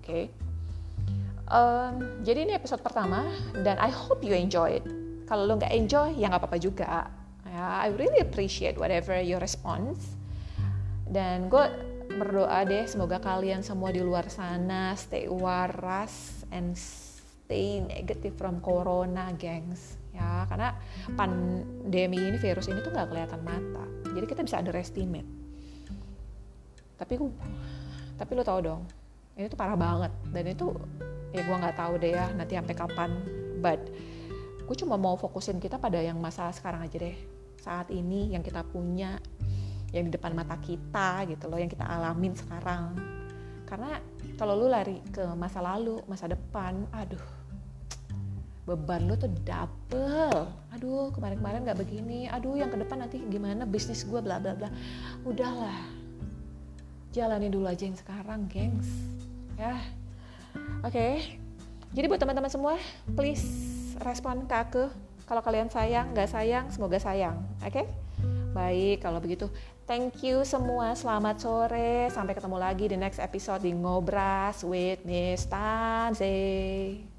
Oke. 0.00 0.02
Okay? 0.02 0.24
um, 1.52 2.22
jadi 2.24 2.48
ini 2.48 2.52
episode 2.56 2.80
pertama 2.84 3.28
dan 3.64 3.76
I 3.80 3.92
hope 3.92 4.24
you 4.24 4.34
enjoy 4.34 4.80
it. 4.80 4.84
Kalau 5.28 5.44
lo 5.44 5.60
nggak 5.60 5.72
enjoy 5.72 6.16
ya 6.16 6.32
nggak 6.32 6.42
apa-apa 6.44 6.58
juga. 6.60 7.12
Ya 7.48 7.84
I 7.84 7.92
really 7.96 8.20
appreciate 8.20 8.76
whatever 8.80 9.16
your 9.20 9.40
response. 9.40 10.16
Dan 11.08 11.48
gue 11.48 11.64
berdoa 12.08 12.64
deh 12.64 12.88
semoga 12.88 13.20
kalian 13.20 13.60
semua 13.60 13.92
di 13.92 14.00
luar 14.00 14.32
sana 14.32 14.96
stay 14.96 15.28
waras 15.28 16.44
and 16.48 16.72
stay 16.72 17.84
negative 17.84 18.32
from 18.36 18.64
corona 18.64 19.28
gengs 19.36 19.97
ya 20.18 20.44
karena 20.50 20.74
pandemi 21.14 22.18
ini 22.18 22.36
virus 22.36 22.66
ini 22.66 22.82
tuh 22.82 22.90
nggak 22.90 23.08
kelihatan 23.14 23.40
mata. 23.46 23.86
Jadi 24.10 24.26
kita 24.26 24.42
bisa 24.42 24.58
underestimate. 24.58 25.28
Tapi 26.98 27.12
gue 27.14 27.30
tapi 28.18 28.30
lo 28.34 28.42
tau 28.42 28.58
dong 28.58 28.82
ini 29.38 29.46
tuh 29.46 29.54
parah 29.54 29.78
banget. 29.78 30.10
Dan 30.34 30.44
itu 30.50 30.74
ya 31.30 31.46
gue 31.46 31.56
nggak 31.56 31.76
tahu 31.78 32.02
deh 32.02 32.12
ya 32.18 32.26
nanti 32.34 32.58
sampai 32.58 32.74
kapan. 32.74 33.10
But 33.62 33.80
gue 34.66 34.76
cuma 34.76 34.98
mau 34.98 35.14
fokusin 35.14 35.62
kita 35.62 35.78
pada 35.78 36.02
yang 36.02 36.18
masalah 36.18 36.50
sekarang 36.50 36.82
aja 36.82 36.98
deh. 36.98 37.14
Saat 37.62 37.94
ini 37.94 38.34
yang 38.34 38.42
kita 38.42 38.66
punya 38.66 39.22
yang 39.94 40.10
di 40.10 40.12
depan 40.12 40.36
mata 40.36 40.58
kita 40.60 41.24
gitu 41.30 41.48
loh 41.48 41.56
yang 41.56 41.70
kita 41.70 41.86
alamin 41.86 42.34
sekarang. 42.34 42.98
Karena 43.64 44.00
kalau 44.34 44.58
lu 44.58 44.66
lari 44.66 44.98
ke 45.14 45.22
masa 45.38 45.62
lalu 45.62 46.02
masa 46.10 46.26
depan 46.26 46.88
aduh 46.90 47.47
beban 48.68 49.08
lu 49.08 49.16
tuh 49.16 49.32
double 49.48 50.52
aduh 50.76 51.08
kemarin-kemarin 51.16 51.64
nggak 51.64 51.80
begini 51.80 52.28
aduh 52.28 52.60
yang 52.60 52.68
ke 52.68 52.76
depan 52.76 53.00
nanti 53.00 53.24
gimana 53.32 53.64
bisnis 53.64 54.04
gue 54.04 54.20
bla 54.20 54.36
bla 54.36 54.52
bla 54.52 54.68
udahlah 55.24 55.80
jalani 57.16 57.48
dulu 57.48 57.64
aja 57.64 57.88
yang 57.88 57.96
sekarang 57.96 58.44
gengs 58.52 58.92
ya 59.56 59.80
oke 60.84 60.92
okay. 60.92 61.40
jadi 61.96 62.06
buat 62.06 62.20
teman-teman 62.20 62.52
semua 62.52 62.76
please 63.16 63.48
respon 64.04 64.44
ke 64.44 64.54
aku 64.54 64.84
kalau 65.28 65.44
kalian 65.44 65.68
sayang, 65.68 66.16
nggak 66.16 66.32
sayang, 66.32 66.72
semoga 66.72 66.96
sayang. 66.96 67.36
Oke? 67.60 67.84
Okay? 67.84 67.86
Baik, 68.56 69.04
kalau 69.04 69.20
begitu 69.20 69.52
thank 69.84 70.24
you 70.24 70.40
semua. 70.40 70.96
Selamat 70.96 71.36
sore. 71.36 72.08
Sampai 72.08 72.32
ketemu 72.32 72.56
lagi 72.56 72.88
di 72.88 72.96
next 72.96 73.20
episode 73.20 73.60
di 73.60 73.76
Ngobras 73.76 74.64
with 74.64 75.04
Miss 75.04 75.44
Tanze. 75.44 77.17